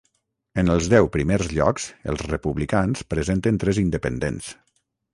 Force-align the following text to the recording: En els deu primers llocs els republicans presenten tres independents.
En 0.61 0.71
els 0.75 0.87
deu 0.93 1.09
primers 1.17 1.51
llocs 1.57 1.87
els 2.13 2.25
republicans 2.31 3.07
presenten 3.15 3.63
tres 3.65 3.85
independents. 3.87 4.53